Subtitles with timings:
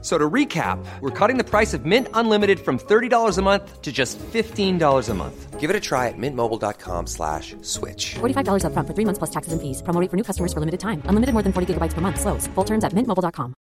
[0.00, 3.90] So to recap, we're cutting the price of Mint Unlimited from $30 a month to
[3.90, 5.58] just $15 a month.
[5.58, 8.14] Give it a try at mintmobile.com slash switch.
[8.20, 9.82] $45 upfront for three months plus taxes and fees.
[9.82, 11.02] Promo rate for new customers for limited time.
[11.10, 12.20] Unlimited more than 40 gigabytes per month.
[12.20, 12.46] Slows.
[12.54, 13.54] Full terms at mintmobile.com.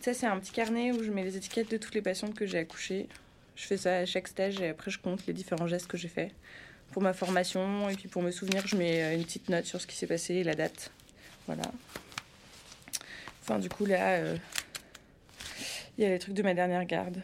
[0.00, 2.46] Ça, c'est un petit carnet où je mets les étiquettes de toutes les patientes que
[2.46, 3.08] j'ai accouchées.
[3.56, 6.08] Je fais ça à chaque stage et après, je compte les différents gestes que j'ai
[6.08, 6.32] faits
[6.92, 7.88] pour ma formation.
[7.88, 10.34] Et puis, pour me souvenir, je mets une petite note sur ce qui s'est passé
[10.34, 10.90] et la date.
[11.46, 11.64] Voilà.
[13.48, 14.36] Enfin, du coup, là, euh,
[15.96, 17.22] il y a les trucs de ma dernière garde.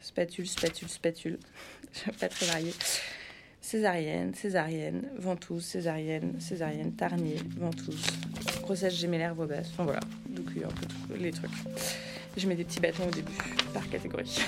[0.00, 1.38] Spatule, spatule, spatule.
[2.20, 2.74] Pas très varié.
[3.60, 8.04] Césarienne, césarienne, ventouse, césarienne, césarienne, tarnier, ventouse,
[8.62, 9.68] grossesse gémellaire, voix basse.
[9.72, 11.50] Enfin voilà, donc un peu les trucs.
[12.36, 13.30] Je mets des petits bâtons au début,
[13.72, 14.38] par catégorie.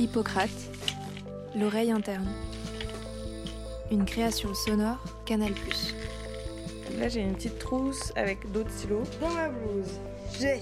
[0.00, 0.50] Hippocrate,
[1.54, 2.28] l'oreille interne.
[3.92, 5.52] Une création sonore Canal+.
[7.00, 9.02] Là, j'ai une petite trousse avec d'autres stylos.
[9.20, 9.98] Dans ma blouse,
[10.38, 10.60] j'ai.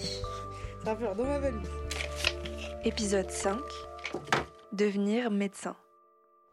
[0.85, 1.69] Ça va faire dans ma valise.
[2.85, 3.59] Épisode 5.
[4.73, 5.75] Devenir médecin.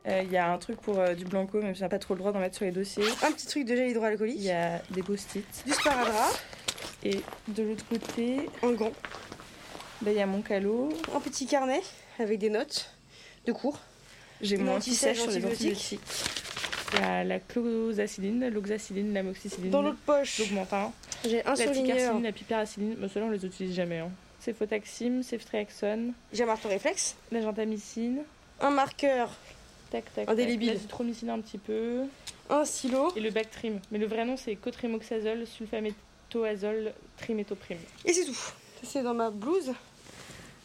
[0.08, 2.00] Euh, Il y a un truc pour euh, du blanco, même si on n'a pas
[2.00, 3.04] trop le droit d'en mettre sur les dossiers.
[3.24, 4.38] Un petit truc de gel hydroalcoolique.
[4.38, 5.46] Il y a des post-it.
[5.66, 6.34] Du sparadrap.
[7.04, 8.92] Et de l'autre côté, Un gant.
[10.04, 10.90] là, il y a mon calot.
[11.16, 11.82] Un petit carnet
[12.20, 12.90] avec des notes
[13.46, 13.78] de cours.
[14.42, 16.00] J'ai mon anti-sèche, anti-sèche sur les antibiotiques.
[16.00, 16.45] antibiotiques.
[16.96, 20.92] Il y a la clozaciline, l'oxaciline, l'amoxicilline, Dans l'autre poche, l'augmentin,
[21.28, 22.96] j'ai un la ticarcine, la piperacilline.
[23.00, 24.00] Mais ceux-là, on les utilise jamais.
[24.00, 24.10] Hein.
[24.40, 27.16] Cefotaxime, ceftriaxone, J'ai un marteau réflexe.
[27.32, 28.20] la gentamicine,
[28.62, 29.30] Un marqueur.
[29.92, 30.74] tac, tac, Un tac, délibile.
[30.74, 32.04] l'azithromycine un petit peu,
[32.50, 33.12] Un stylo.
[33.16, 33.80] et le Bactrim.
[33.92, 37.80] Mais le vrai nom, c'est cotrimoxazole, sulfamétoazole, trimétoprime.
[38.06, 38.34] Et c'est tout.
[38.36, 38.52] Ça,
[38.84, 39.74] c'est dans ma blouse.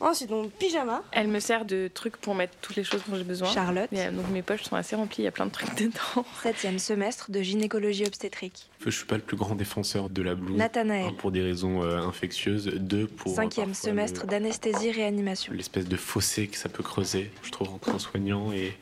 [0.01, 1.03] Ensuite, dans mon pyjama.
[1.12, 3.49] Elle me sert de truc pour mettre toutes les choses dont j'ai besoin.
[3.53, 5.75] Charlotte, Et, euh, donc mes poches sont assez remplies, il y a plein de trucs
[5.78, 6.25] dedans.
[6.43, 8.71] 7e semestre de gynécologie obstétrique.
[8.84, 10.55] Je suis pas le plus grand défenseur de la blouse.
[10.56, 12.66] Un, Nathanaël, pour des raisons euh, infectieuses.
[12.77, 13.33] Deux, pour.
[13.38, 15.53] euh, 5e parfois, semestre le- d'anesthésie-réanimation.
[15.53, 18.72] L'espèce de fossé que ça peut creuser, je trouve, entre un soignant et,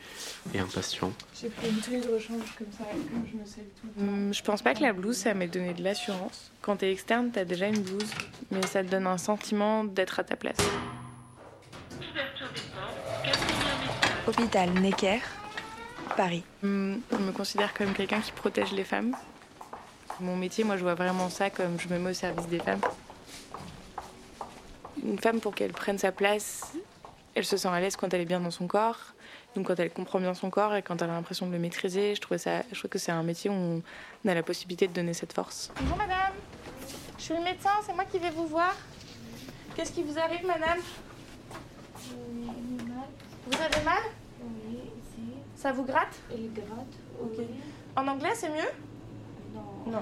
[0.53, 1.11] et un patient.
[1.41, 4.11] J'ai pris une tenue de rechange comme ça, comme je me salue tout le temps.
[4.13, 6.51] Hum, je pense pas que la blouse, ça m'ait donné de l'assurance.
[6.61, 8.09] Quand t'es externe, t'as déjà une blouse,
[8.51, 10.55] mais ça te donne un sentiment d'être à ta place.
[14.27, 15.19] Hôpital Necker,
[16.15, 16.43] Paris.
[16.63, 19.15] Hum, Je me considère comme quelqu'un qui protège les femmes.
[20.19, 22.81] Mon métier, moi, je vois vraiment ça comme je me mets au service des femmes.
[25.03, 26.73] Une femme, pour qu'elle prenne sa place,
[27.35, 28.99] elle se sent à l'aise quand elle est bien dans son corps,
[29.55, 32.15] donc quand elle comprend bien son corps et quand elle a l'impression de le maîtriser.
[32.15, 34.93] Je trouve, ça, je trouve que c'est un métier où on a la possibilité de
[34.93, 35.71] donner cette force.
[35.79, 36.33] Bonjour madame,
[37.17, 38.75] je suis le médecin, c'est moi qui vais vous voir.
[39.75, 40.79] Qu'est-ce qui vous arrive madame?
[43.47, 44.03] Vous avez mal?
[45.55, 46.19] Ça vous gratte?
[47.21, 47.45] Ok.
[47.95, 48.69] En anglais, c'est mieux?
[49.87, 49.99] Non.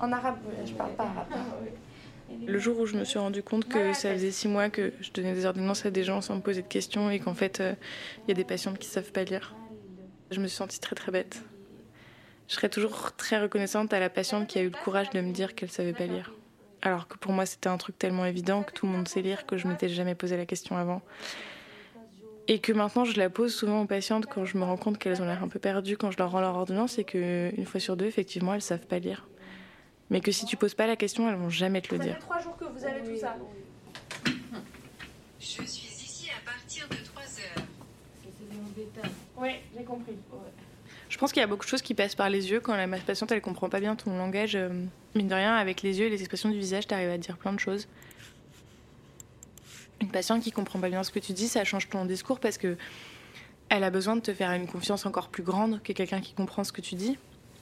[0.00, 1.26] En arabe, oui, je parle pas arabe.
[2.46, 5.10] Le jour où je me suis rendu compte que ça faisait six mois que je
[5.12, 7.74] donnais des ordonnances à des gens sans me poser de questions et qu'en fait, euh,
[8.24, 9.54] il y a des patientes qui savent pas lire,
[10.30, 11.42] je me suis sentie très très bête.
[12.48, 15.32] Je serai toujours très reconnaissante à la patiente qui a eu le courage de me
[15.32, 16.32] dire qu'elle savait pas lire.
[16.82, 19.46] Alors que pour moi, c'était un truc tellement évident que tout le monde sait lire
[19.46, 21.02] que je m'étais jamais posé la question avant.
[22.46, 25.20] Et que maintenant, je la pose souvent aux patientes quand je me rends compte qu'elles
[25.20, 27.96] ont l'air un peu perdues quand je leur rends leur ordonnance et qu'une fois sur
[27.96, 29.26] deux, effectivement, elles savent pas lire.
[30.08, 32.18] Mais que si tu poses pas la question, elles vont jamais te le dire.
[32.20, 33.36] trois jours que vous avez tout ça.
[35.38, 37.66] Je suis ici à partir de 3 heures.
[39.36, 40.14] Oui, j'ai compris.
[41.08, 42.86] Je pense qu'il y a beaucoup de choses qui passent par les yeux quand la
[42.98, 44.56] patiente elle comprend pas bien ton langage.
[44.56, 44.68] Euh,
[45.14, 47.52] mine de rien, avec les yeux et les expressions du visage, t'arrives à dire plein
[47.52, 47.88] de choses.
[50.00, 52.58] Une patiente qui comprend pas bien ce que tu dis, ça change ton discours parce
[52.58, 52.76] que
[53.70, 56.64] elle a besoin de te faire une confiance encore plus grande que quelqu'un qui comprend
[56.64, 57.18] ce que tu dis.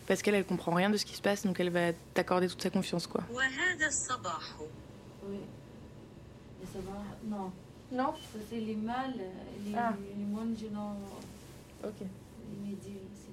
[0.07, 2.63] Parce qu'elle, elle comprend rien de ce qui se passe, donc elle va t'accorder toute
[2.63, 3.25] sa confiance, quoi.
[5.25, 5.39] Oui.
[7.25, 7.51] Non.
[7.91, 8.15] Non?
[8.51, 9.15] C'est les mâles,
[9.65, 9.95] les, ah.
[10.16, 10.47] les moins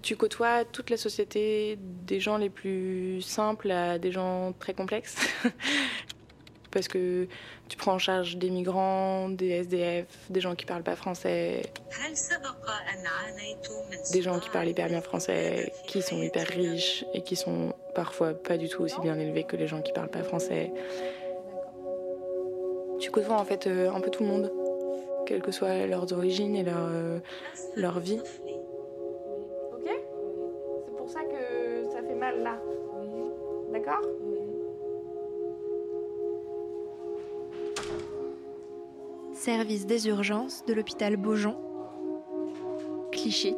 [0.04, 5.16] tu côtoies toute la société, des gens les plus simples à des gens très complexes.
[6.72, 7.28] Parce que
[7.70, 11.62] tu prends en charge des migrants, des SDF, des gens qui parlent pas français,
[14.12, 18.34] des gens qui parlent hyper bien français, qui sont hyper riches et qui sont parfois
[18.34, 20.74] pas du tout aussi bien élevés que les gens qui parlent pas français.
[23.00, 24.52] Tu côtoies en fait euh, un peu tout le monde,
[25.28, 27.20] quelles que soient leurs origines et leur, euh,
[27.76, 28.20] leur vie.
[32.42, 32.58] Là.
[33.72, 34.02] D'accord
[39.34, 41.58] Service des urgences de l'hôpital Beaujon,
[43.12, 43.56] Clichy.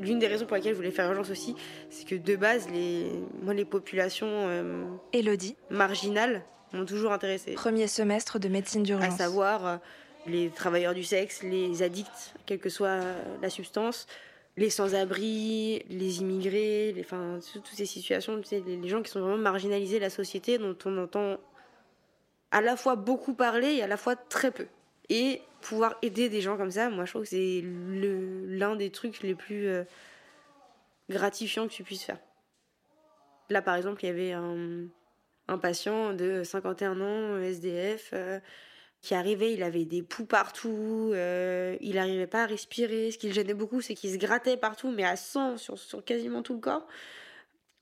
[0.00, 1.54] L'une des raisons pour lesquelles je voulais faire urgence aussi,
[1.90, 3.10] c'est que de base, les,
[3.42, 6.42] moi, les populations euh, Elodie, marginales
[6.72, 7.52] m'ont toujours intéressée.
[7.54, 9.16] premier semestre de médecine À d'urgence.
[9.16, 9.76] savoir euh,
[10.26, 14.06] les travailleurs du sexe, les addicts, quelle que soit euh, la substance,
[14.56, 19.36] les sans-abri, les immigrés, les, enfin, tout- toutes ces situations, les, gens qui sont vraiment
[19.36, 21.36] marginalisés de la société, dont on entend
[22.50, 24.66] à la fois beaucoup parler et à la fois très peu.
[25.08, 29.22] Et pouvoir aider des gens comme ça, moi je trouve que c'est l'un des trucs
[29.22, 29.84] les plus euh,
[31.10, 32.18] gratifiants que tu puisses faire.
[33.50, 34.86] Là par exemple, il y avait un,
[35.48, 38.40] un patient de 51 ans, SDF, euh,
[39.06, 43.12] qui arrivait, il avait des poux partout, euh, il n'arrivait pas à respirer.
[43.12, 46.04] Ce qui le gênait beaucoup, c'est qu'il se grattait partout, mais à 100 sur, sur
[46.04, 46.84] quasiment tout le corps,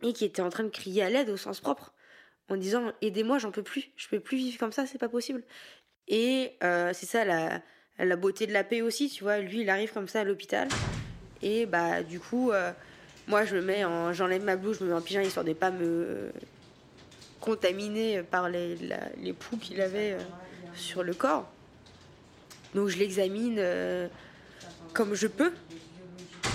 [0.03, 1.95] et qui était en train de crier à l'aide au sens propre,
[2.51, 5.43] en disant aidez-moi, j'en peux plus, je peux plus vivre comme ça, c'est pas possible.
[6.09, 7.63] Et euh, c'est ça la,
[7.99, 9.39] la beauté de la paix aussi, tu vois.
[9.39, 10.69] Lui, il arrive comme ça à l'hôpital,
[11.41, 12.71] et bah du coup, euh,
[13.29, 15.55] moi je me mets en, j'enlève ma blouse, je me mets en pyjama histoire de
[15.55, 16.31] pas me
[17.41, 18.77] contaminer par les,
[19.23, 20.19] les poux qu'il avait
[20.75, 21.49] sur le corps.
[22.75, 24.09] Donc je l'examine euh,
[24.93, 25.53] comme je peux.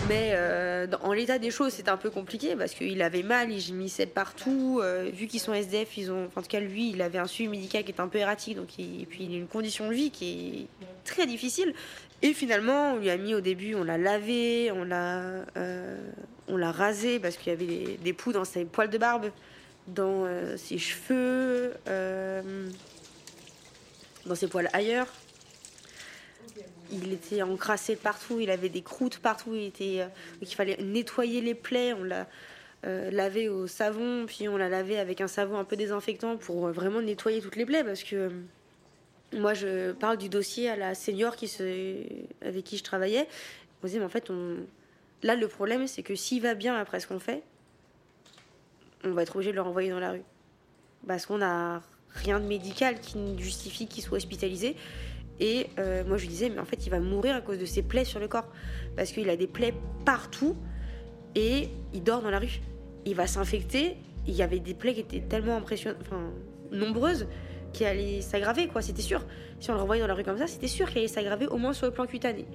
[0.07, 3.51] Mais euh, dans- en l'état des choses, c'était un peu compliqué parce qu'il avait mal,
[3.51, 4.79] il gémissait partout.
[4.81, 7.49] euh, vu qu'ils sont SDF, ils ont, en tout cas lui, il avait un suivi
[7.49, 9.93] médical qui est un peu erratique, donc il- et puis il a une condition de
[9.93, 11.73] vie qui est très difficile.
[12.21, 15.45] Et finalement, on lui a mis au début, on l'a lavé, on l'a,
[16.47, 19.29] on l'a rasé parce qu'il y avait des, des poux dans ses poils de barbe,
[19.87, 20.25] dans
[20.57, 21.73] ses cheveux,
[24.25, 25.07] dans ses poils ailleurs.
[26.91, 31.53] Il était encrassé partout, il avait des croûtes partout, il était, euh, fallait nettoyer les
[31.53, 32.27] plaies, on l'a
[32.85, 36.67] euh, lavé au savon, puis on l'a lavé avec un savon un peu désinfectant pour
[36.67, 38.29] euh, vraiment nettoyer toutes les plaies parce que euh,
[39.33, 41.97] moi je parle du dossier à la senior qui se,
[42.41, 43.27] avec qui je travaillais.
[43.83, 44.31] On disait mais en fait
[45.23, 47.43] là le problème c'est que s'il va bien après ce qu'on fait,
[49.03, 50.23] on va être obligé de le renvoyer dans la rue
[51.05, 51.81] parce qu'on n'a
[52.13, 54.75] rien de médical qui justifie qu'il soit hospitalisé.
[55.39, 57.65] Et euh, moi je lui disais, mais en fait il va mourir à cause de
[57.65, 58.47] ses plaies sur le corps.
[58.95, 59.73] Parce qu'il a des plaies
[60.05, 60.55] partout
[61.35, 62.59] et il dort dans la rue.
[63.05, 63.97] Il va s'infecter.
[64.27, 66.31] Il y avait des plaies qui étaient tellement impressionnantes, enfin
[66.71, 67.27] nombreuses,
[67.73, 69.25] qui allaient s'aggraver, quoi, c'était sûr.
[69.59, 71.57] Si on le renvoyait dans la rue comme ça, c'était sûr qu'il allait s'aggraver au
[71.57, 72.45] moins sur le plan cutané.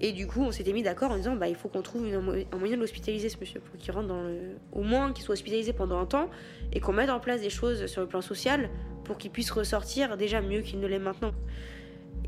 [0.00, 2.20] Et du coup, on s'était mis d'accord en disant, bah, il faut qu'on trouve un
[2.20, 4.38] mo- un moyen de l'hospitaliser, ce monsieur, pour qu'il rentre dans le.
[4.72, 6.28] Au moins qu'il soit hospitalisé pendant un temps
[6.72, 8.70] et qu'on mette en place des choses sur le plan social
[9.04, 11.32] pour qu'il puisse ressortir déjà mieux qu'il ne l'est maintenant.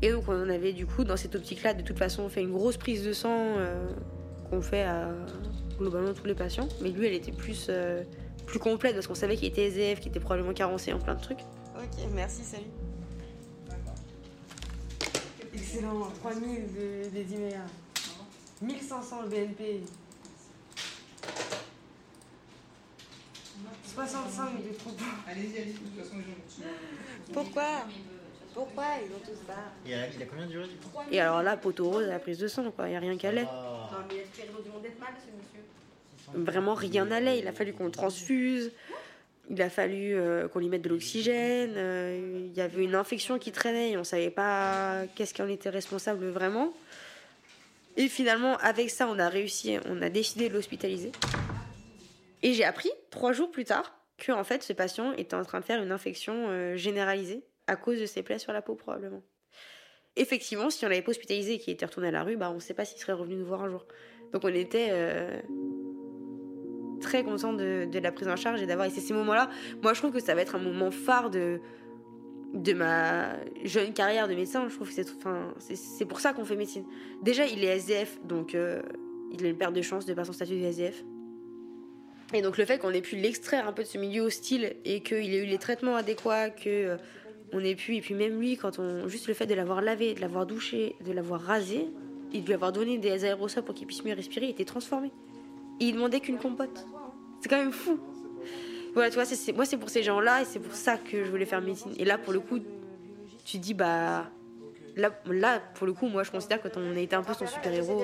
[0.01, 2.75] Et donc, on avait du coup, dans cette optique-là, de toute façon, fait une grosse
[2.77, 3.85] prise de sang euh,
[4.49, 5.09] qu'on fait à
[5.77, 6.67] globalement tous les patients.
[6.81, 8.01] Mais lui, elle était plus, euh,
[8.47, 11.21] plus complète parce qu'on savait qu'il était SDF, qu'il était probablement carencé en plein de
[11.21, 11.39] trucs.
[11.75, 12.63] Ok, merci, salut.
[15.73, 17.65] Excellent, 3000 de, des IMEA.
[18.61, 19.79] 1500 le BNP.
[23.85, 24.91] 65 de trop
[25.29, 26.69] Allez-y, allez-y, de toute façon, les gens
[27.31, 27.85] Pourquoi?
[28.53, 29.53] Pourquoi ils ont tous ça?
[29.85, 30.89] Il a, il a combien duré du coup?
[31.09, 32.87] Et alors là, poteau rose à la prise de sang, quoi.
[32.87, 33.47] Il n'y a rien qui allait.
[33.49, 33.89] Ah.
[33.93, 36.43] Non, mais il a du monde d'être mal, ce monsieur.
[36.51, 37.39] Vraiment rien n'allait.
[37.39, 38.73] Il a fallu qu'on le transfuse.
[39.51, 41.73] Il a fallu euh, qu'on lui mette de l'oxygène.
[41.75, 45.49] euh, il y avait une infection qui traînait et on savait pas qu'est-ce qui en
[45.49, 46.73] était responsable vraiment.
[47.97, 51.11] Et finalement, avec ça, on a réussi, on a décidé de l'hospitaliser.
[52.43, 55.59] Et j'ai appris trois jours plus tard que en fait, ce patient était en train
[55.59, 59.21] de faire une infection euh, généralisée à cause de ses plaies sur la peau probablement.
[60.15, 62.61] Effectivement, si on l'avait pas hospitalisé et qu'il était retourné à la rue, bah on
[62.61, 63.85] sait pas s'il serait revenu nous voir un jour.
[64.31, 64.91] Donc on était
[67.01, 69.49] très content de, de la prise en charge et d'avoir essayé ces moments-là.
[69.83, 71.59] Moi, je trouve que ça va être un moment phare de
[72.53, 74.67] de ma jeune carrière de médecin.
[74.67, 76.85] Je trouve que c'est enfin c'est pour ça qu'on fait médecine.
[77.21, 78.81] Déjà, il est SDF, donc euh,
[79.31, 81.03] il a une perte de chance de par son statut de SDF.
[82.33, 85.01] Et donc le fait qu'on ait pu l'extraire un peu de ce milieu hostile et
[85.01, 86.97] qu'il ait eu les traitements adéquats, que euh,
[87.53, 90.13] on ait pu, et puis même lui, quand on juste le fait de l'avoir lavé,
[90.13, 91.89] de l'avoir douché, de l'avoir rasé,
[92.33, 95.11] et de lui avoir donné des aérosols pour qu'il puisse mieux respirer, il était transformé.
[95.81, 96.85] Et il demandait qu'une compote.
[97.41, 97.99] C'est quand même fou.
[98.93, 101.45] Voilà, tu vois, moi c'est pour ces gens-là et c'est pour ça que je voulais
[101.45, 101.93] faire médecine.
[101.97, 102.59] Et là, pour le coup,
[103.43, 104.29] tu dis bah
[104.95, 107.73] là, pour le coup, moi je considère que on a été un peu son super
[107.73, 108.03] héros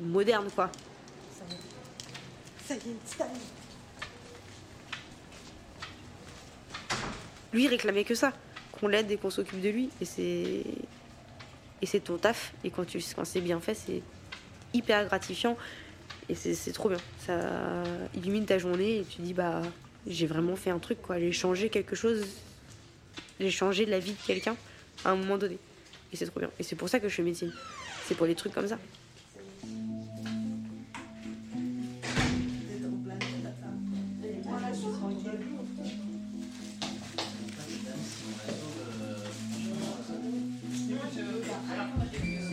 [0.00, 0.70] moderne quoi.
[7.52, 8.32] Lui il réclamait que ça,
[8.72, 9.90] qu'on l'aide et qu'on s'occupe de lui.
[10.00, 10.64] Et c'est
[11.82, 12.54] et c'est ton taf.
[12.64, 12.84] Et quand
[13.24, 14.02] c'est bien fait, c'est
[14.72, 15.56] hyper gratifiant.
[16.28, 16.98] Et c'est trop bien.
[17.26, 17.34] Ça
[18.14, 19.62] illumine ta journée et tu dis, bah,
[20.06, 21.18] j'ai vraiment fait un truc, quoi.
[21.18, 22.24] J'ai changé quelque chose.
[23.40, 24.56] J'ai changé la vie de quelqu'un
[25.04, 25.58] à un moment donné.
[26.12, 26.50] Et c'est trop bien.
[26.58, 27.52] Et c'est pour ça que je fais médecine.
[28.06, 28.78] C'est pour les trucs comme ça.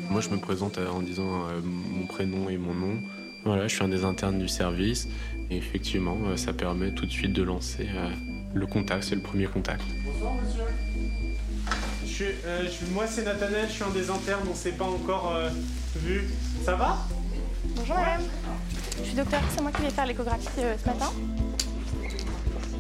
[0.10, 3.00] Moi, je me présente en disant euh, mon prénom et mon nom.
[3.46, 5.08] Voilà, je suis un des internes du service.
[5.52, 8.10] Et effectivement, euh, ça permet tout de suite de lancer euh,
[8.54, 9.04] le contact.
[9.04, 9.82] C'est le premier contact.
[10.06, 10.64] Bonsoir monsieur.
[12.04, 14.86] Je suis, euh, je moi c'est Nathanaël, je suis un des internes, on s'est pas
[14.86, 15.50] encore euh,
[15.96, 16.28] vu.
[16.64, 16.98] Ça va?
[17.76, 18.22] Bonjour madame.
[19.00, 21.12] Je suis docteur, c'est moi qui vais faire l'échographie euh, ce matin.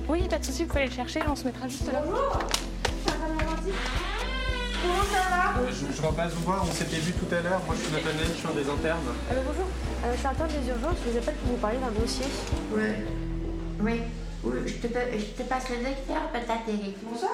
[0.10, 2.02] Oui, pas de souci, vous pouvez aller le chercher, on se mettra juste là.
[2.04, 2.18] Comment
[5.04, 5.60] ça va?
[5.62, 7.62] Euh, je, je repasse vous voir, on s'était vu tout à l'heure.
[7.66, 9.00] Moi je suis Nathanaël, je suis un des internes.
[9.32, 9.66] Euh, bonjour,
[10.06, 12.26] euh, c'est interne des urgences, je vous appelle pour vous parler d'un dossier.
[12.74, 12.82] Oui.
[13.82, 14.02] Oui.
[14.44, 16.96] Oui, je te, je te passe le docteur, peut-être, Eric.
[17.04, 17.32] Bonsoir.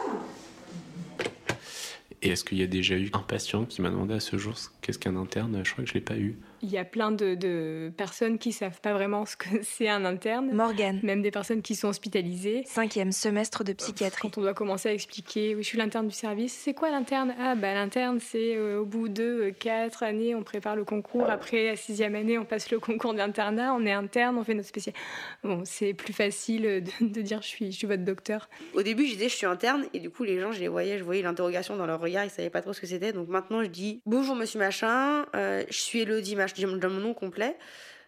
[2.25, 4.55] Et est-ce qu'il y a déjà eu un patient qui m'a demandé à ce jour
[4.81, 5.61] qu'est-ce qu'un interne?
[5.63, 6.35] Je crois que je l'ai pas eu.
[6.63, 10.05] Il y a plein de, de personnes qui savent pas vraiment ce que c'est un
[10.05, 10.51] interne.
[10.51, 10.99] Morgane.
[11.03, 12.63] Même des personnes qui sont hospitalisées.
[12.65, 14.21] Cinquième semestre de psychiatrie.
[14.23, 16.53] Quand on doit commencer à expliquer, oui, je suis l'interne du service.
[16.53, 17.35] C'est quoi l'interne?
[17.39, 21.29] Ah, bah l'interne, c'est euh, au bout de euh, quatre années, on prépare le concours.
[21.29, 23.75] Après, la sixième année, on passe le concours d'internat.
[23.75, 24.95] On est interne, on fait notre spécial.
[25.43, 28.49] Bon, c'est plus facile de, de dire je suis, je suis votre docteur.
[28.73, 30.97] Au début, je disais je suis interne et du coup, les gens, je les voyais,
[30.97, 33.11] je voyais l'interrogation dans leur regard, ils savaient pas trop ce que c'était.
[33.11, 36.99] Donc maintenant, je dis bonjour monsieur machin, euh, je suis Elodie machin, je donne mon
[37.01, 37.57] nom complet.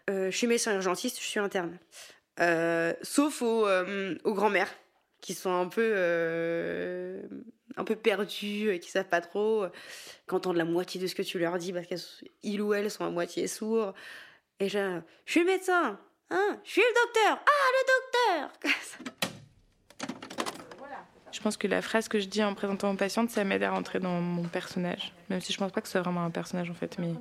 [0.08, 1.78] Euh, je suis médecin urgentiste, je suis interne.
[2.40, 4.72] Euh, sauf aux, aux grands-mères
[5.20, 5.92] qui sont un peu,
[7.76, 9.66] un peu perdues, euh, qui savent pas trop,
[10.28, 13.04] qui entendent la moitié de ce que tu leur dis parce qu'ils ou elles sont
[13.04, 13.94] à moitié sourds.
[14.60, 16.00] Et je, je suis médecin,
[16.30, 18.72] hein, je suis le docteur, ah le docteur.
[21.32, 23.70] Je pense que la phrase que je dis en présentant mon patiente, ça m'aide à
[23.70, 25.12] rentrer dans mon personnage.
[25.28, 26.96] Même si je pense pas que ce soit vraiment un personnage en fait.
[26.98, 27.12] Mais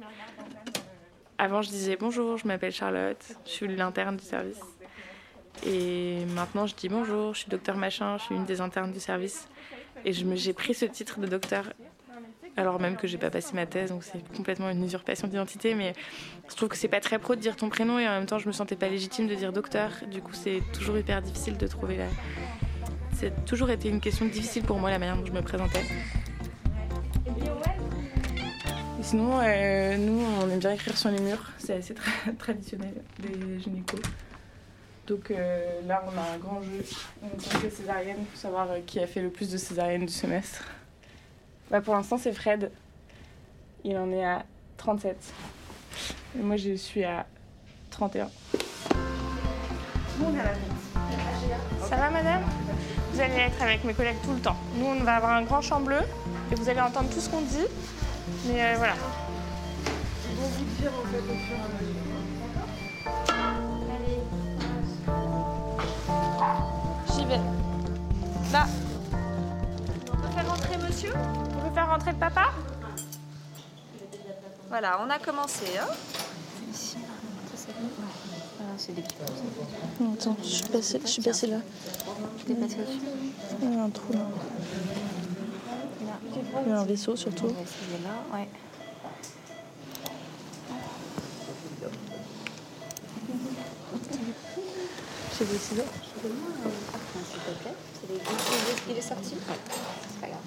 [1.37, 4.61] avant, je disais bonjour, je m'appelle Charlotte, je suis l'interne du service.
[5.65, 8.99] Et maintenant, je dis bonjour, je suis docteur machin, je suis une des internes du
[8.99, 9.47] service.
[10.05, 11.65] Et j'ai pris ce titre de docteur
[12.57, 15.75] alors même que j'ai pas passé ma thèse, donc c'est complètement une usurpation d'identité.
[15.75, 15.93] Mais
[16.49, 18.39] je trouve que c'est pas très pro de dire ton prénom et en même temps,
[18.39, 19.91] je me sentais pas légitime de dire docteur.
[20.09, 22.07] Du coup, c'est toujours hyper difficile de trouver la.
[23.19, 25.83] C'est toujours été une question difficile pour moi la manière dont je me présentais.
[28.99, 31.51] Et sinon, euh, nous, on aime bien écrire sur les murs.
[31.57, 33.99] C'est assez tra- traditionnel des gynécos.
[35.07, 36.83] Donc euh, là, on a un grand jeu.
[37.23, 40.13] On compte les césariennes pour savoir euh, qui a fait le plus de césariennes du
[40.13, 40.63] semestre.
[41.71, 42.71] Bah, pour l'instant, c'est Fred.
[43.83, 44.45] Il en est à
[44.77, 45.15] 37.
[46.37, 47.25] Et moi, je suis à
[47.91, 48.29] 31.
[51.89, 52.41] Ça va, madame?
[53.17, 54.55] Vous allez être avec mes collègues tout le temps.
[54.75, 56.01] Nous, on va avoir un grand champ bleu
[56.51, 57.65] et vous allez entendre tout ce qu'on dit.
[58.45, 58.93] Mais euh, voilà.
[67.15, 67.41] J'y vais.
[68.53, 68.67] Là.
[70.13, 72.51] On peut faire rentrer monsieur On peut faire rentrer le papa
[74.69, 75.65] Voilà, on a commencé.
[75.81, 75.87] Hein
[78.77, 79.03] c'est des
[80.13, 81.57] Attends, je suis passée, je suis passée là.
[82.45, 82.99] T'es passé dessus
[83.61, 84.27] Il y a un trou là.
[86.65, 87.47] Il y a un vaisseau surtout.
[87.47, 87.53] Là,
[88.33, 88.47] ouais.
[95.37, 95.59] J'ai les
[98.89, 99.35] Il est sorti
[100.09, 100.41] C'est pas grave.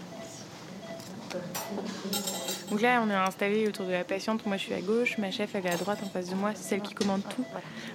[2.71, 4.47] Donc là, on est installé autour de la patiente.
[4.47, 6.53] Moi, je suis à gauche, ma chef, elle est à droite en face de moi.
[6.55, 7.45] C'est celle qui commande tout.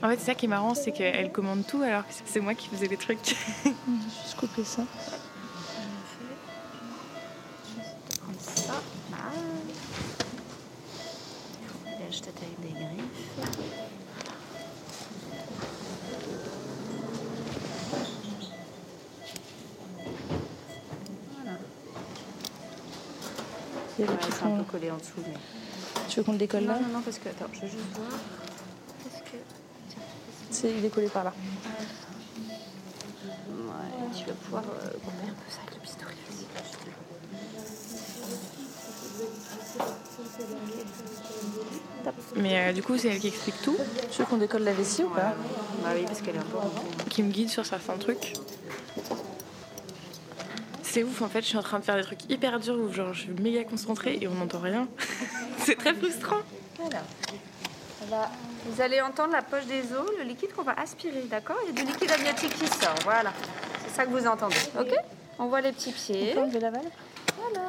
[0.04, 2.54] En fait, c'est ça qui est marrant, c'est qu'elle commande tout alors que c'est moi
[2.54, 3.20] qui faisais les trucs.
[3.64, 3.70] Je
[4.24, 4.84] juste couper ça.
[24.92, 25.34] En dessous, mais.
[26.10, 27.84] Tu veux qu'on le décolle non, là non, non, parce que attends, je veux juste
[27.94, 28.20] voir.
[29.04, 29.38] Parce que.
[30.52, 31.34] C'est, il est collé par là.
[33.48, 36.12] Ouais, tu vas pouvoir euh, couper un peu ça avec le pistolet.
[42.36, 43.78] Mais euh, du coup, c'est elle qui explique tout.
[44.12, 45.34] Tu veux qu'on décolle la vessie ou pas
[45.84, 46.58] Bah oui, parce qu'elle est un peu
[47.10, 48.34] Qui me guide sur certains trucs.
[50.96, 52.90] C'est ouf, en fait, je suis en train de faire des trucs hyper durs où
[52.90, 54.88] genre je suis méga concentrée et on n'entend rien.
[55.58, 56.40] c'est très frustrant.
[56.80, 58.32] Voilà.
[58.66, 61.58] Vous allez entendre la poche des os, le liquide qu'on va aspirer, d'accord?
[61.64, 63.34] Il y a du liquide amniotique qui sort, voilà.
[63.84, 64.96] C'est ça que vous entendez, ok?
[65.38, 66.34] On voit les petits pieds.
[66.38, 66.88] On enlever la valve
[67.42, 67.68] Voilà.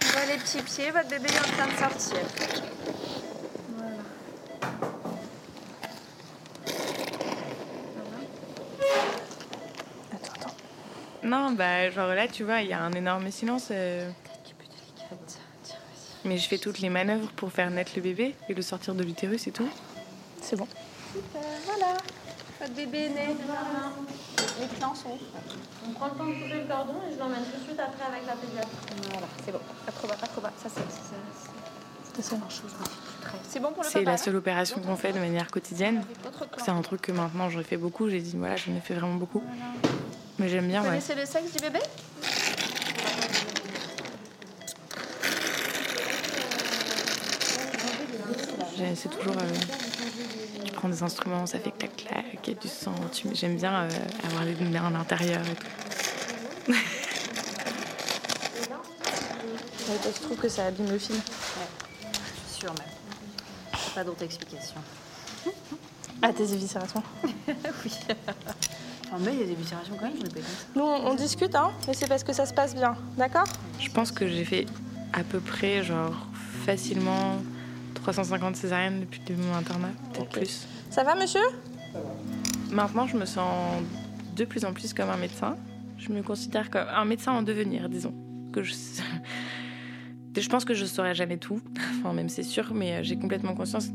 [0.00, 2.20] On voit les petits pieds, votre bébé est en train de sortir.
[11.34, 13.68] Non, bah, genre là, tu vois, il y a un énorme silence.
[13.72, 14.08] euh,
[16.24, 19.02] Mais je fais toutes les manœuvres pour faire naître le bébé et le sortir de
[19.02, 19.68] l'utérus et tout.
[20.40, 20.68] C'est bon.
[21.12, 21.96] Super, voilà.
[22.60, 23.36] Votre bébé est né.
[24.60, 25.18] Les plans sont
[25.88, 28.04] On prend le temps de couper le cordon et je l'emmène tout de suite après
[28.06, 28.68] avec la pédiatre.
[29.10, 29.60] Voilà, c'est bon.
[29.88, 30.52] Acrobat, acrobat.
[30.62, 30.82] Ça, c'est.
[32.14, 32.36] C'est ça.
[33.48, 36.04] C'est bon pour le C'est papa la seule opération qu'on fait de manière quotidienne.
[36.58, 38.08] C'est un truc que maintenant je fais beaucoup.
[38.08, 39.42] J'ai dit, voilà, j'en ai fait vraiment beaucoup.
[40.38, 40.92] Mais j'aime bien, Vous ouais.
[40.94, 41.78] connaissez le sexe du bébé?
[48.96, 49.36] C'est toujours.
[49.38, 49.52] euh,
[50.64, 52.94] tu prends des instruments, ça fait clac clac, il y a du sang.
[53.12, 53.88] tu- J'aime bien euh,
[54.26, 56.72] avoir les lumières à l'intérieur et tout.
[59.86, 61.20] Ouais, je trouve que ça abîme le film.
[61.26, 63.80] Je suis sûre même.
[63.94, 64.76] Pas d'autre explication.
[66.22, 67.02] Ah, tes éviscérations
[67.84, 67.92] oui.
[69.18, 70.66] Il y a des éviscérations quand même, je ne pas compte.
[70.76, 73.46] Nous, on, on discute, hein, mais c'est parce que ça se passe bien, d'accord?
[73.78, 74.66] Je pense que j'ai fait
[75.12, 76.26] à peu près, genre,
[76.64, 77.36] facilement
[77.94, 80.66] 350 césariennes depuis le début de mon internat, peut-être plus.
[80.90, 81.40] Ça va, monsieur?
[82.70, 83.82] Maintenant, je me sens
[84.34, 85.56] de plus en plus comme un médecin.
[85.98, 88.14] Je me considère comme un médecin en devenir, disons.
[88.52, 88.74] Que je...
[90.36, 91.60] je pense que je saurais jamais tout,
[92.00, 93.88] enfin même c'est sûr, mais euh, j'ai complètement conscience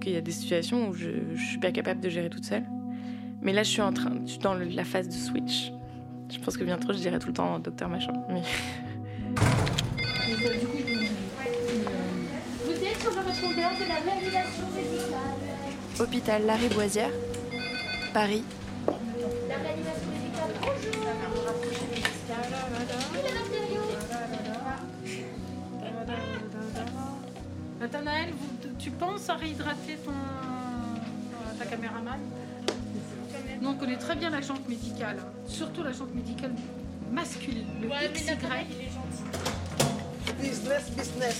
[0.00, 2.64] qu'il y a des situations où je, je suis pas capable de gérer toute seule.
[3.42, 5.72] Mais là, je suis en train, je suis dans le- la phase de switch.
[6.30, 8.12] Je pense que bientôt, je dirai tout le temps docteur machin.
[8.28, 8.42] Mais...
[12.64, 15.38] Vous êtes sur le répondeur de la validation médicale.
[15.98, 17.10] Hôpital Lariboisière,
[18.14, 18.44] Paris.
[18.86, 21.06] La validation médicale, bonjour.
[27.80, 28.28] Nathanaël,
[28.78, 30.12] tu penses à réhydrater ton,
[31.58, 32.18] ta caméraman?
[33.60, 35.28] Nous, on connaît très bien la jante médicale, hein.
[35.46, 36.52] surtout la jante médicale
[37.12, 38.24] masculine, le XY.
[40.40, 41.36] Business, business.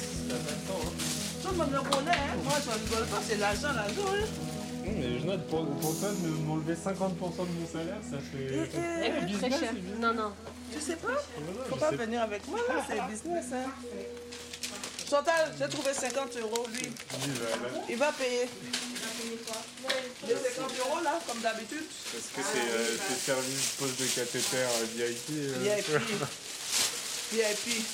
[1.42, 2.37] Tout le monde le connaît, hein.
[2.44, 3.90] Moi, je rigole pas, c'est l'argent, hein.
[3.96, 8.56] Non, mais je note pour, pour toi de m'enlever 50% de mon salaire, ça fait.
[8.59, 9.72] ça fait- Eh, business, très cher.
[10.00, 10.33] Non, non.
[10.72, 11.09] Tu sais pas?
[11.68, 13.70] Faut pas sais venir avec moi, là, c'est business, hein.
[15.09, 16.88] Chantal, j'ai trouvé 50 euros, lui.
[17.11, 17.16] Bah,
[17.88, 18.48] Il va payer.
[20.29, 21.85] Les 50 euros, là, comme d'habitude.
[22.13, 25.31] Parce que c'est euh, c'est service pose de cathéter euh, VIP.
[25.31, 25.89] euh, VIP.
[27.33, 27.85] VIP.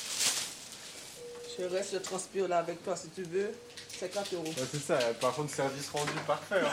[1.59, 3.53] Je reste, je transpire là avec toi si tu veux.
[3.99, 4.45] 50 euros.
[4.45, 6.61] Ouais, c'est ça, par contre, service rendu parfait.
[6.63, 6.71] Hein.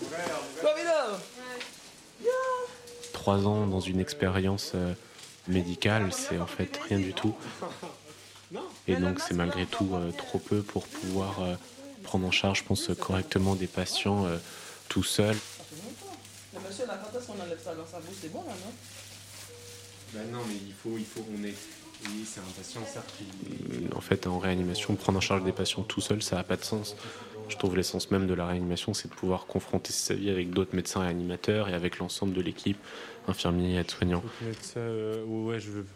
[0.00, 0.24] vrai,
[0.62, 0.72] vrai.
[0.72, 1.18] Covido
[3.12, 4.94] Trois ans dans une expérience euh,
[5.48, 7.34] médicale, c'est en fait rien du tout.
[8.86, 11.54] Et donc c'est malgré tout euh, trop peu pour pouvoir euh,
[12.04, 14.36] prendre en charge, je pense, correctement des patients euh,
[14.88, 15.34] tout seul.
[16.54, 20.22] Le monsieur, là, quand est-ce qu'on enlève ça dans sa bouche C'est bon, là, non?
[20.32, 21.54] Non, mais il faut, il faut, on est.
[22.06, 23.24] Oui, c'est un patient, certes, qui.
[23.96, 26.62] En fait, en réanimation, prendre en charge des patients tout seul, ça n'a pas de
[26.62, 26.94] sens.
[27.48, 30.74] Je trouve l'essence même de la réanimation, c'est de pouvoir confronter sa vie avec d'autres
[30.76, 32.78] médecins réanimateurs et avec l'ensemble de l'équipe,
[33.26, 34.22] infirmiers, aides-soignants.
[34.42, 35.86] Mettre ça, euh, ouais, je veux.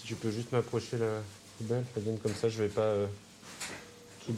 [0.00, 1.20] Si tu peux juste m'approcher la
[1.58, 3.06] poubelle, Fabienne, comme ça, je vais pas euh,
[4.26, 4.32] tout.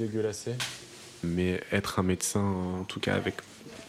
[1.23, 2.41] Mais être un médecin,
[2.81, 3.37] en tout cas avec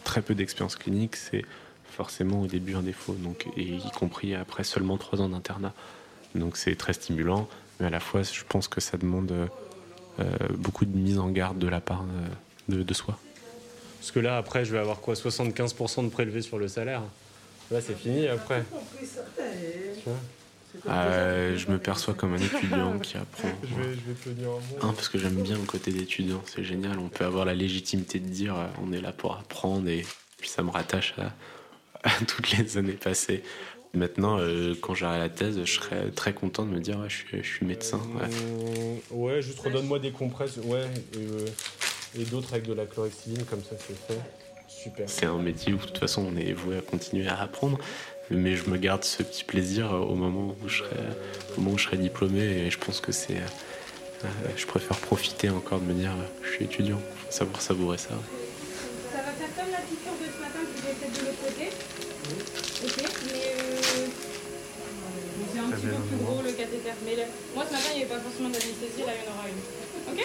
[0.04, 1.44] très peu d'expérience clinique, c'est
[1.90, 5.72] forcément au début un défaut, donc, et y compris après seulement trois ans d'internat.
[6.34, 7.48] Donc c'est très stimulant,
[7.80, 9.46] mais à la fois, je pense que ça demande euh,
[10.20, 10.24] euh,
[10.56, 13.18] beaucoup de mise en garde de la part euh, de, de soi.
[13.98, 17.02] Parce que là, après, je vais avoir quoi 75% de prélevé sur le salaire?
[17.70, 18.64] Là, c'est fini après.
[19.94, 20.16] Tu vois?
[20.88, 23.48] Euh, je me perçois comme un étudiant qui apprend.
[23.62, 24.48] Je vais, je vais tenir
[24.82, 26.98] un parce que j'aime bien le côté d'étudiant, c'est génial.
[26.98, 30.04] On peut avoir la légitimité de dire euh, on est là pour apprendre et
[30.38, 31.32] puis ça me rattache à,
[32.08, 33.42] à toutes les années passées.
[33.94, 37.16] Maintenant, euh, quand j'aurai la thèse, je serais très content de me dire ouais, je,
[37.16, 37.98] suis, je suis médecin.
[38.14, 38.28] ouais.
[38.30, 40.84] Euh, ouais, juste redonne-moi des compresses, ouais,
[41.14, 41.46] et, euh,
[42.20, 44.20] et d'autres avec de la chlorhexidine, comme ça c'est fait.
[44.68, 45.08] Super.
[45.08, 47.78] C'est un métier où de toute façon on est voué à continuer à apprendre,
[48.30, 50.96] mais je me garde ce petit plaisir euh, au moment où je serai,
[51.56, 53.36] au moment où je serai diplômé et je pense que c'est.
[53.36, 57.98] euh, je préfère profiter encore de me dire euh, je suis étudiant, faut savoir savourer
[57.98, 58.10] ça.
[59.12, 61.70] Ça va faire comme la piqûre de ce matin que j'ai faite de l'autre côté.
[62.84, 62.96] Ok,
[63.32, 64.06] mais euh...
[65.58, 66.90] un petit peu plus gros le cathéter.
[67.04, 69.34] Mais le- moi ce matin il n'y avait pas forcément d'anesthésie, là il y en
[69.38, 69.62] aura une.
[70.12, 70.20] Ok?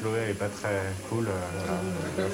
[0.00, 1.26] Chloé elle est pas très cool.
[1.28, 2.28] euh.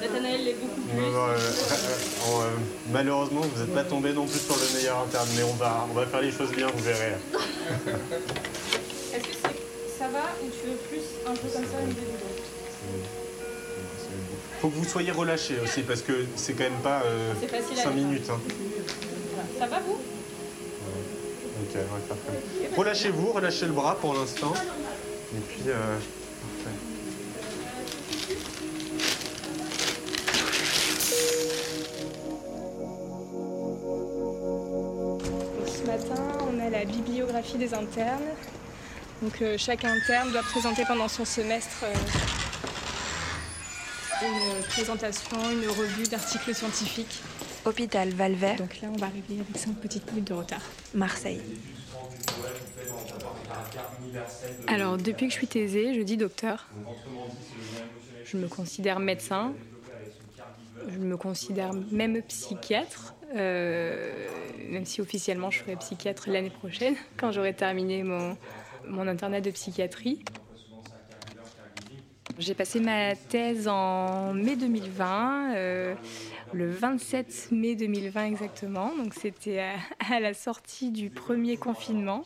[0.00, 0.98] Nathanaël l'est beaucoup plus.
[0.98, 2.50] Euh, euh, euh,
[2.90, 5.94] malheureusement, vous n'êtes pas tombé non plus sur le meilleur interne, mais on va, on
[5.94, 7.12] va faire les choses bien, vous verrez.
[9.14, 9.32] Est-ce que
[9.98, 12.00] ça va ou tu veux plus un peu comme ça du dos
[14.60, 17.02] Faut que vous soyez relâchés aussi, parce que c'est quand même pas
[17.40, 17.92] C'est facile à 5 faire.
[17.94, 18.30] minutes.
[18.30, 18.40] hein.
[19.58, 19.94] Ça va vous?
[21.58, 24.52] Ok, on va faire comme Relâchez-vous, relâchez le bras pour l'instant.
[25.34, 25.98] Et puis, euh,
[26.40, 26.76] parfait.
[35.66, 38.22] Ce matin, on a la bibliographie des internes.
[39.22, 41.94] Donc euh, chaque interne doit présenter pendant son semestre euh,
[44.22, 47.22] une présentation, une revue d'articles scientifiques.
[47.64, 48.56] Hôpital Valvert.
[48.56, 50.60] Donc là, on va arriver avec 5 petites minutes de retard.
[50.94, 51.40] Marseille.
[54.66, 56.66] Alors, depuis que je suis thésée, je dis docteur.
[58.24, 59.54] Je me considère médecin.
[60.88, 64.28] Je me considère même psychiatre, euh,
[64.68, 68.36] même si officiellement je serai psychiatre l'année prochaine, quand j'aurai terminé mon,
[68.88, 70.22] mon internat de psychiatrie.
[72.38, 75.94] J'ai passé ma thèse en mai 2020, euh,
[76.52, 78.94] le 27 mai 2020 exactement.
[78.94, 79.64] Donc c'était
[80.10, 82.24] à, la sortie du premier confinement.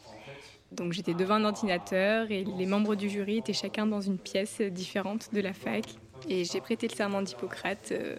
[0.72, 4.60] Donc j'étais devant un ordinateur et les membres du jury étaient chacun dans une pièce
[4.60, 5.84] différente de la fac.
[6.28, 8.16] Et j'ai prêté le serment d'Hippocrate euh,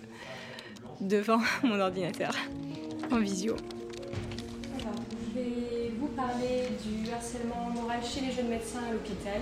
[1.02, 2.34] devant mon ordinateur,
[3.12, 3.58] en visio.
[4.80, 4.96] Alors,
[5.28, 9.42] je vais vous parler du harcèlement moral chez les jeunes médecins à l'hôpital.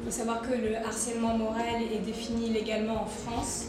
[0.00, 3.66] Il faut savoir que le harcèlement moral est défini légalement en France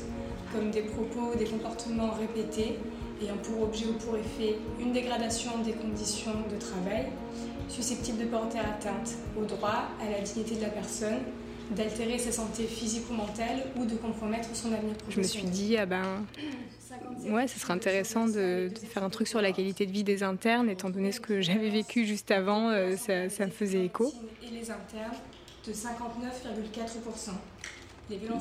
[0.54, 2.80] comme des propos, des comportements répétés
[3.22, 7.08] ayant pour objet ou pour effet une dégradation des conditions de travail
[7.68, 11.20] susceptible de porter atteinte au droit, à la dignité de la personne,
[11.72, 15.10] d'altérer sa santé physique ou mentale ou de compromettre son avenir professionnel.
[15.10, 16.26] Je me suis dit, ah ben,
[17.30, 20.24] ouais, ce serait intéressant de, de faire un truc sur la qualité de vie des
[20.24, 24.12] internes, étant donné ce que j'avais vécu juste avant, euh, ça, ça me faisait écho.
[24.44, 25.16] Et les internes
[25.68, 27.32] de 59,4%.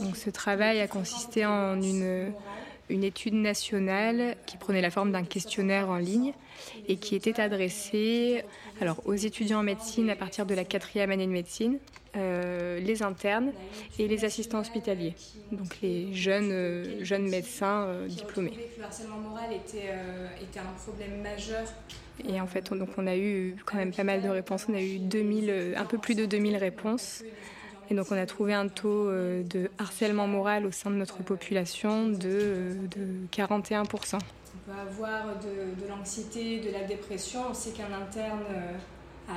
[0.01, 2.33] Donc ce travail a consisté en une,
[2.91, 6.33] une étude nationale qui prenait la forme d'un questionnaire en ligne
[6.89, 8.45] et qui était adressé
[8.81, 11.79] alors, aux étudiants en médecine à partir de la quatrième année de médecine,
[12.17, 13.53] euh, les internes
[13.99, 15.15] et les assistants hospitaliers,
[15.53, 18.53] donc les jeunes, euh, jeunes médecins euh, diplômés.
[18.77, 19.95] Le harcèlement moral était,
[20.43, 21.65] était un problème majeur.
[22.29, 24.67] Et en fait, on, donc on a eu quand même pas mal de réponses.
[24.69, 27.23] On a eu 2000, euh, un peu plus de 2000 réponses.
[27.91, 31.19] Et donc on a trouvé un taux euh, de harcèlement moral au sein de notre
[31.25, 34.15] population de, euh, de 41%.
[34.15, 37.41] On peut avoir de, de l'anxiété, de la dépression.
[37.51, 38.73] On sait qu'un interne euh,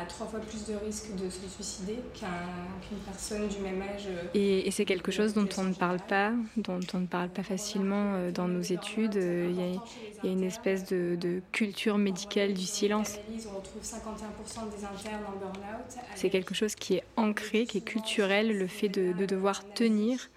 [0.01, 2.27] a trois fois plus de risques de se suicider qu'un-
[2.88, 4.06] qu'une personne du même âge.
[4.08, 4.23] euh.
[4.34, 7.43] Et, et c'est quelque chose dont on ne parle pas, dont on ne parle pas
[7.43, 9.15] facilement euh, dans nos études.
[9.17, 9.82] Euh, Il y, a-
[10.23, 13.19] il y a une espèce de, de culture médicale du silence.
[13.53, 15.97] On retrouve 51% des internes en burn-out.
[16.15, 20.29] C'est quelque chose qui est ancré, qui est culturel, le fait de, de devoir tenir,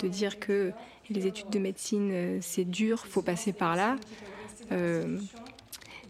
[0.00, 0.72] de dire que
[1.10, 3.96] les études de médecine, c'est dur, faut passer par là.
[4.72, 5.18] Euh,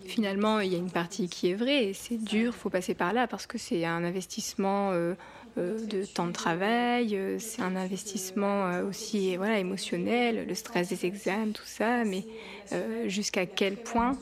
[0.07, 3.13] finalement, il y a une partie qui est vraie, et c'est dur, faut passer par
[3.13, 5.15] là, parce que c'est un investissement euh,
[5.59, 11.07] euh, de temps de travail, euh, c'est un investissement aussi voilà, émotionnel, le stress des
[11.07, 12.25] examens, tout ça, mais
[12.73, 14.13] euh, jusqu'à quel point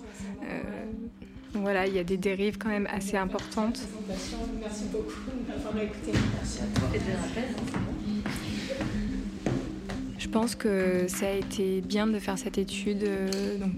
[0.45, 0.61] euh,
[1.55, 3.81] voilà, il y a des dérives quand même assez importantes.
[4.09, 6.13] Merci beaucoup de m'avoir écouté.
[6.37, 6.89] Merci à toi.
[10.19, 13.09] Je pense que ça a été bien de faire cette étude
[13.61, 13.73] donc,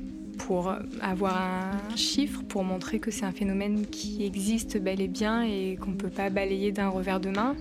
[0.46, 5.42] pour avoir un chiffre, pour montrer que c'est un phénomène qui existe bel et bien
[5.42, 7.56] et qu'on ne peut pas balayer d'un revers de main.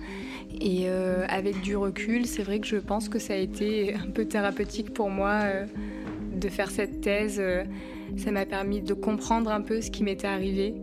[0.60, 4.08] Et euh, avec du recul, c'est vrai que je pense que ça a été un
[4.08, 5.66] peu thérapeutique pour moi euh,
[6.36, 7.42] de faire cette thèse.
[8.18, 10.76] Ça m'a permis de comprendre un peu ce qui m'était arrivé.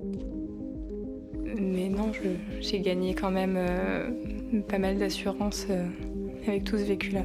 [1.57, 2.11] Mais non,
[2.59, 4.09] j'ai gagné quand même euh,
[4.67, 5.67] pas mal d'assurance
[6.45, 7.23] avec tout ce vécu-là.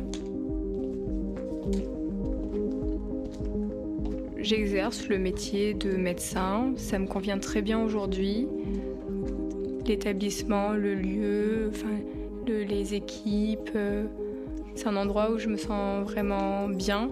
[4.48, 8.48] J'exerce le métier de médecin, ça me convient très bien aujourd'hui.
[9.86, 11.94] L'établissement, le lieu, enfin,
[12.46, 14.04] le- les équipes, euh,
[14.74, 17.10] c'est un endroit où je me sens vraiment bien.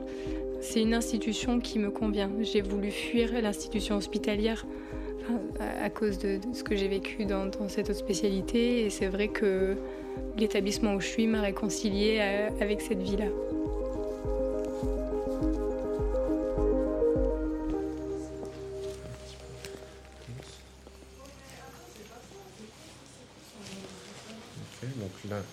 [0.62, 2.31] C'est une institution qui me convient.
[2.40, 4.64] J'ai voulu fuir l'institution hospitalière
[5.61, 9.77] à, cause de, ce que j'ai vécu dans, cette autre spécialité et c'est vrai que
[10.38, 13.27] l'établissement où je suis m'a réconciliée euh, avec cette vie-là.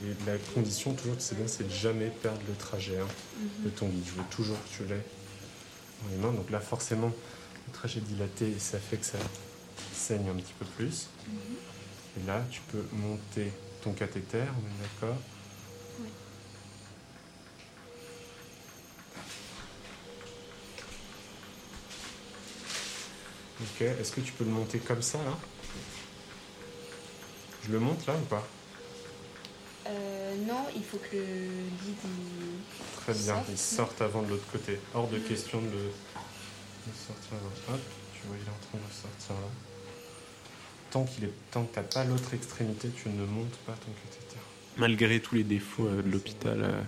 [0.04, 3.08] Et la condition, toujours que c'est bien, c'est de jamais perdre le trajet hein,
[3.40, 3.64] Mhm.
[3.66, 4.04] de ton guide.
[4.06, 5.06] Je veux toujours que tu l'aies
[6.04, 6.32] dans les mains.
[6.34, 7.12] Donc là, forcément,
[7.68, 9.18] le trajet dilaté, ça fait que ça
[9.94, 11.08] saigne un petit peu plus.
[12.18, 15.18] Et là, tu peux monter ton cathéter, on est d'accord
[23.62, 25.38] Ok, est-ce que tu peux le monter comme ça là?
[27.66, 28.46] Je le monte là ou pas?
[29.88, 31.96] Euh, non, il faut que le guide.
[32.06, 33.46] il- Très bien, sorte.
[33.50, 34.80] ils sortent avant de l'autre côté.
[34.94, 37.74] Hors de question de, de sortir là.
[37.74, 37.80] Hop,
[38.14, 39.50] tu vois, il est en train de sortir là.
[40.92, 44.38] Tant qu'il est, tant que t'as pas l'autre extrémité, tu ne montes pas ton cathéter.
[44.78, 46.82] Malgré tous les défauts euh, de l'hôpital, euh,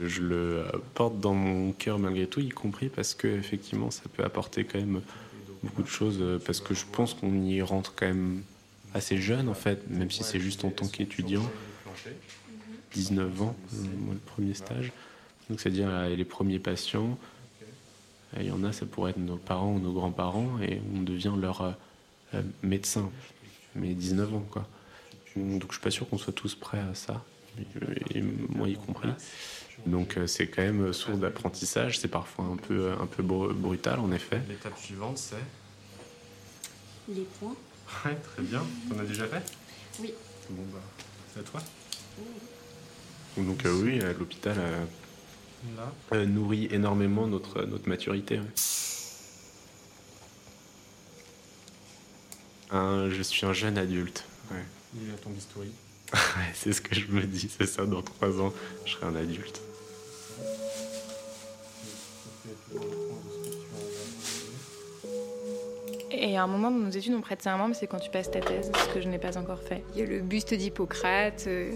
[0.00, 4.24] je le porte dans mon cœur malgré tout, y compris parce que effectivement, ça peut
[4.24, 5.00] apporter quand même
[5.62, 6.18] beaucoup de choses.
[6.20, 8.42] euh, Parce que je pense qu'on y rentre quand même
[8.92, 11.48] assez jeune en fait, même si c'est juste en tant qu'étudiant.
[12.92, 14.92] 19 ans, euh, moi, le premier stage.
[15.50, 17.18] Donc, c'est-à-dire euh, les premiers patients.
[18.38, 21.34] Il y en a, ça pourrait être nos parents ou nos grands-parents, et on devient
[21.40, 21.76] leur
[22.34, 23.10] euh, médecin.
[23.76, 24.66] Mais 19 ans, quoi.
[25.36, 27.24] Donc, je suis pas sûr qu'on soit tous prêts à ça,
[28.14, 29.10] et, moi y compris.
[29.86, 31.98] Donc, c'est quand même source d'apprentissage.
[31.98, 34.40] C'est parfois un peu, un peu br- brutal, en effet.
[34.48, 35.36] L'étape suivante, c'est.
[37.08, 37.54] Les points.
[38.04, 38.62] Ouais, très bien.
[38.88, 39.42] T'en as déjà fait?
[40.00, 40.14] Oui.
[40.50, 40.80] Bon, bah,
[41.32, 41.60] c'est à toi.
[43.36, 44.84] Donc euh, oui, euh, l'hôpital euh,
[46.12, 48.38] euh, nourrit énormément notre, notre maturité.
[48.38, 48.44] ouais.
[52.70, 54.24] Un- je suis un jeune adulte.
[54.50, 54.62] Ouais.
[55.00, 55.68] Il a ton bistouri.
[56.12, 58.52] Ouais, c'est ce que je me dis, c'est ça, dans trois ans,
[58.84, 59.60] je serai un adulte.
[66.10, 68.30] Et à un moment dans nos études, on prête serment, mais c'est quand tu passes
[68.30, 69.84] ta thèse, ce que je n'ai pas encore fait.
[69.94, 71.72] Il y a le buste d'Hippocrate euh,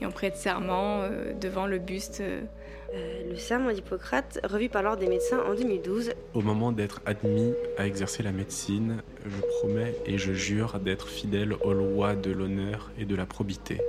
[0.00, 2.20] et on prête serment euh, devant le buste.
[2.20, 2.40] euh,
[2.94, 6.12] Euh, le serment d'Hippocrate, revu par l'Ordre des médecins en 2012.
[6.34, 11.54] Au moment d'être admis à exercer la médecine, je promets et je jure d'être fidèle
[11.64, 13.80] aux lois de l'honneur et de la probité.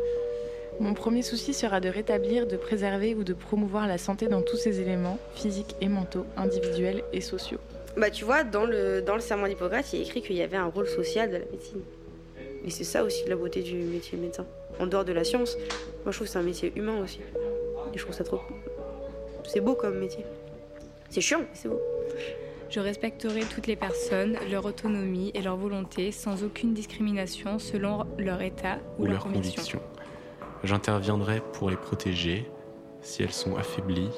[0.80, 4.58] Mon premier souci sera de rétablir, de préserver ou de promouvoir la santé dans tous
[4.58, 7.60] ses éléments, physiques et mentaux, individuels et sociaux.
[7.98, 10.58] Bah, tu vois, dans le, dans le serment d'Hippocrate, il est écrit qu'il y avait
[10.58, 11.82] un rôle social de la médecine.
[12.66, 14.46] Et c'est ça aussi la beauté du métier de médecin.
[14.80, 15.58] En dehors de la science,
[16.04, 17.20] moi je trouve que c'est un métier humain aussi.
[17.94, 18.42] Et je trouve ça trop.
[19.46, 20.26] C'est beau comme métier.
[21.10, 21.82] C'est chiant, mais c'est beau.
[22.70, 28.42] Je respecterai toutes les personnes, leur autonomie et leur volonté sans aucune discrimination selon leur
[28.42, 29.54] état ou, ou leur conviction.
[29.56, 29.82] convictions.
[30.64, 32.50] J'interviendrai pour les protéger
[33.02, 34.10] si elles sont affaiblies,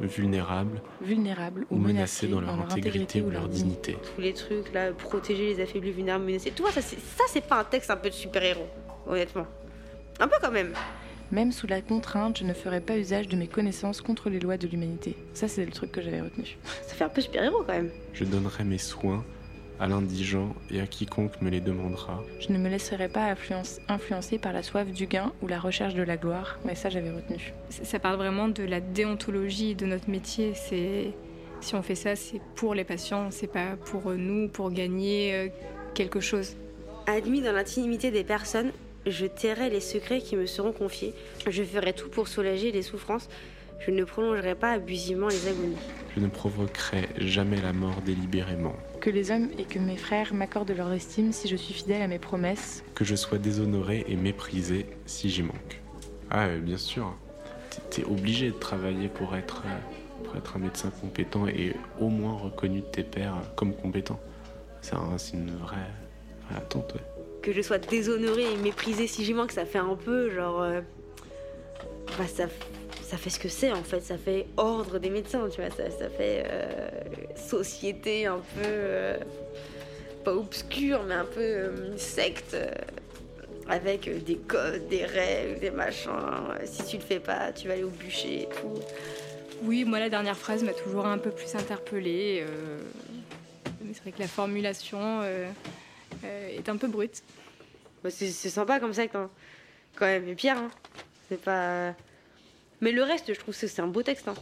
[0.00, 3.98] vulnérables Vulnérables ou menacées dans leur intégrité ou leur dignité.
[4.14, 6.52] Tous les trucs là, protéger les affaiblis, vulnérables, menacés.
[6.56, 8.66] Tu vois, ça c'est, ça, c'est pas un texte un peu de super-héros,
[9.06, 9.46] honnêtement.
[10.20, 10.72] Un peu quand même.
[11.32, 14.56] Même sous la contrainte, je ne ferai pas usage de mes connaissances contre les lois
[14.56, 15.16] de l'humanité.
[15.32, 16.56] Ça, c'est le truc que j'avais retenu.
[16.86, 17.90] Ça fait un peu super-héros quand même.
[18.14, 19.24] Je donnerai mes soins
[19.78, 22.22] à l'indigent et à quiconque me les demandera.
[22.40, 25.94] Je ne me laisserai pas influence- influencer par la soif du gain ou la recherche
[25.94, 27.52] de la gloire, mais ça, j'avais retenu.
[27.70, 30.52] Ça ça parle vraiment de la déontologie de notre métier.
[30.54, 31.12] C'est
[31.60, 35.48] si on fait ça, c'est pour les patients, c'est pas pour nous, pour gagner euh,
[35.94, 36.56] quelque chose.
[37.06, 38.72] Admis dans l'intimité des personnes,
[39.06, 41.14] je tairai les secrets qui me seront confiés.
[41.48, 43.28] Je ferai tout pour soulager les souffrances.
[43.86, 45.76] Je ne prolongerai pas abusivement les agonies.
[46.14, 48.74] Je ne provoquerai jamais la mort délibérément.
[49.00, 52.06] Que les hommes et que mes frères m'accordent leur estime si je suis fidèle à
[52.08, 52.84] mes promesses.
[52.94, 55.80] Que je sois déshonoré et méprisé si j'y manque.
[56.30, 57.14] Ah, euh, bien sûr.
[57.88, 62.34] T'es- obligé de travailler pour être, euh, pour être un médecin compétent et au moins
[62.34, 64.20] reconnu de tes pairs comme compétent.
[64.82, 65.76] C'est un- c'est une vraie,
[66.48, 67.00] vraie attente, ouais.
[67.42, 70.62] Que je sois déshonorée et méprisée si j'y manque, ça fait un peu genre.
[70.62, 70.80] euh,
[72.18, 72.44] bah, ça,
[73.02, 74.00] ça fait ce que c'est en fait.
[74.00, 75.70] Ça fait ordre des médecins, tu vois.
[75.70, 76.88] Ça, ça fait euh,
[77.36, 78.62] société un peu.
[78.66, 79.16] euh,
[80.24, 82.54] pas obscure, mais un peu secte.
[83.68, 86.10] avec des codes, des règles, des machins.
[86.64, 88.74] Si tu le fais pas, tu vas aller au bûcher et tout.
[89.62, 92.44] Oui, moi, la dernière phrase m'a toujours un peu plus interpellée.
[92.46, 92.78] euh,
[93.94, 95.20] c'est vrai que la formulation
[96.24, 97.22] est un peu brute.
[98.02, 99.30] Bah, c'est c'est sympa comme secte, hein.
[99.96, 100.28] quand même.
[100.28, 100.70] Et Pierre, hein.
[101.28, 101.94] c'est pas.
[102.80, 104.28] Mais le reste, je trouve que c'est un beau texte.
[104.28, 104.34] hein.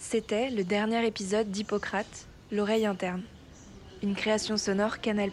[0.00, 3.22] C'était le dernier épisode d'Hippocrate, L'oreille interne.
[4.02, 5.30] Une création sonore Canal+.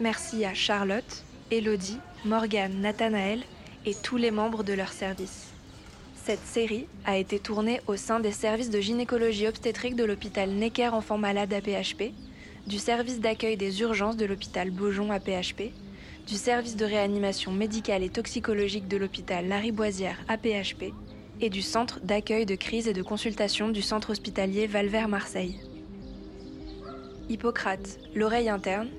[0.00, 3.42] Merci à Charlotte, Elodie, Morgane, Nathanaël
[3.84, 5.47] et tous les membres de leur service.
[6.28, 10.88] Cette série a été tournée au sein des services de gynécologie obstétrique de l'hôpital Necker
[10.88, 12.12] Enfants Malades APHP,
[12.66, 15.72] du service d'accueil des urgences de l'hôpital Beaujon à PHP,
[16.26, 20.92] du service de réanimation médicale et toxicologique de l'hôpital Lariboisière à PHP
[21.40, 25.58] et du centre d'accueil de crise et de consultation du centre hospitalier Valvert-Marseille.
[27.30, 28.90] Hippocrate, l'oreille interne,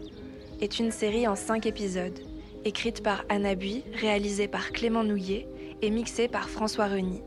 [0.61, 2.21] est une série en cinq épisodes,
[2.65, 5.47] écrite par Anna Bui, réalisée par Clément Nouillet
[5.81, 7.21] et mixée par François Reny.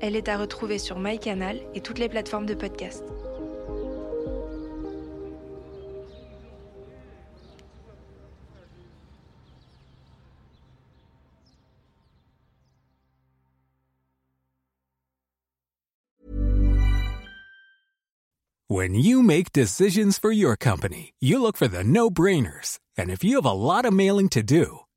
[0.00, 3.04] Elle est à retrouver sur MyCanal et toutes les plateformes de podcast.
[18.68, 22.78] When you make decisions for your company, you look for the no-brainers.
[22.96, 24.80] And if you have a lot of mailing to do,